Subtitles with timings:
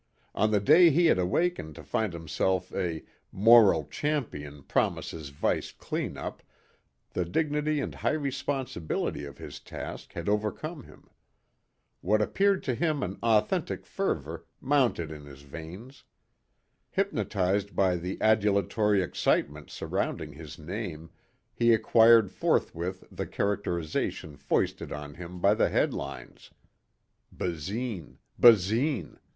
[0.33, 6.17] On the day he had awakened to find himself a "Moral Champion Promises Vice Clean
[6.17, 6.41] up"
[7.11, 11.07] the dignity and high responsibility of his task had overcome him.
[11.99, 16.03] What appeared to him an authentic fervor mounted in his veins.
[16.89, 21.11] Hypnotized by the adulatory excitement surrounding his name,
[21.53, 26.49] he acquired forthwith the characterization foisted on him by the headlines.
[27.31, 28.17] Basine...
[28.39, 29.19] Basine